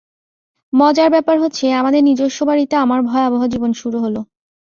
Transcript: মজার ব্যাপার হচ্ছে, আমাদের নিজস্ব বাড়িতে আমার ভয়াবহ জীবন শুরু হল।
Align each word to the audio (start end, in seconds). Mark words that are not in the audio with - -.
মজার 0.73 1.09
ব্যাপার 1.09 1.37
হচ্ছে, 1.39 1.65
আমাদের 1.73 2.01
নিজস্ব 2.03 2.39
বাড়িতে 2.45 2.75
আমার 2.75 2.99
ভয়াবহ 3.01 3.41
জীবন 3.47 3.71
শুরু 3.73 3.97
হল। 3.99 4.15